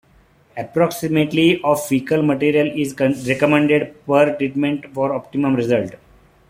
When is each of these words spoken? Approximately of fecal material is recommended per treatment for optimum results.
Approximately 0.57 1.61
of 1.61 1.85
fecal 1.85 2.23
material 2.23 2.65
is 2.75 2.99
recommended 3.27 4.03
per 4.07 4.35
treatment 4.35 4.87
for 4.95 5.13
optimum 5.13 5.55
results. 5.55 5.91